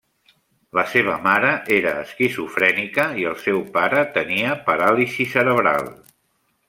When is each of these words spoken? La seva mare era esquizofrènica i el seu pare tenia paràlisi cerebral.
La 0.77 0.83
seva 0.93 1.17
mare 1.25 1.51
era 1.75 1.91
esquizofrènica 2.05 3.05
i 3.25 3.27
el 3.33 3.37
seu 3.43 3.61
pare 3.77 4.03
tenia 4.17 4.57
paràlisi 4.71 5.29
cerebral. 5.37 5.93